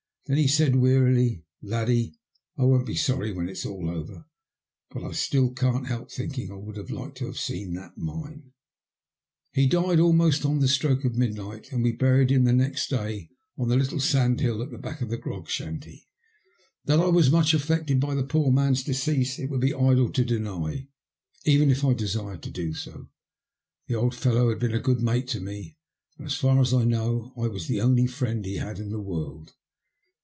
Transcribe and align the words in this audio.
Then 0.27 0.37
he 0.37 0.47
said 0.47 0.77
wearily, 0.77 1.43
—"Laddie, 1.61 2.13
I 2.57 2.63
won't 2.63 2.85
be 2.87 2.95
sorry 2.95 3.33
when 3.33 3.49
it's 3.49 3.65
all 3.65 3.89
over. 3.89 4.27
But 4.89 5.13
still 5.15 5.49
I 5.51 5.59
can't 5.59 5.87
help 5.87 6.09
thinking 6.09 6.49
I 6.49 6.55
would 6.55 6.77
like 6.89 7.15
to 7.15 7.25
have 7.25 7.37
seen 7.37 7.73
that 7.73 7.97
mine." 7.97 8.39
22 8.39 8.39
THE 8.39 8.39
LUST 8.39 8.39
OF 8.39 9.51
HATE. 9.51 9.61
He 9.61 9.67
died 9.67 9.99
almost 9.99 10.45
on 10.45 10.59
the 10.59 10.69
stroke 10.69 11.03
of 11.03 11.17
midnight, 11.17 11.73
and 11.73 11.83
we 11.83 11.91
buried 11.91 12.29
him 12.29 12.45
next 12.45 12.87
day 12.89 13.27
on 13.57 13.67
the 13.67 13.75
little 13.75 13.99
sandhill 13.99 14.63
at 14.63 14.71
the 14.71 14.77
back 14.77 15.01
of 15.01 15.09
the 15.09 15.17
grog 15.17 15.49
shanty. 15.49 16.07
That 16.85 17.01
I 17.01 17.07
was 17.07 17.29
much 17.29 17.53
affected 17.53 17.99
by 17.99 18.15
the 18.15 18.23
poor 18.23 18.45
old 18.45 18.55
man's 18.55 18.85
decease 18.85 19.37
it 19.37 19.49
would 19.49 19.59
be 19.59 19.73
idle 19.73 20.09
to 20.13 20.23
deny, 20.23 20.87
even 21.43 21.69
if 21.69 21.83
I 21.83 21.91
desired 21.93 22.41
to 22.43 22.51
do 22.51 22.73
so. 22.73 23.09
The 23.87 23.95
old 23.95 24.15
fellow 24.15 24.47
had 24.47 24.59
been 24.59 24.73
a 24.73 24.79
good 24.79 25.01
mate 25.01 25.27
to 25.29 25.41
me, 25.41 25.75
and, 26.17 26.25
as 26.25 26.35
far 26.35 26.61
as 26.61 26.73
I 26.73 26.85
knew, 26.85 27.33
I 27.35 27.47
was 27.49 27.67
the 27.67 27.81
only 27.81 28.07
friend 28.07 28.45
he 28.45 28.55
had 28.55 28.79
in 28.79 28.91
the 28.91 29.01
world. 29.01 29.55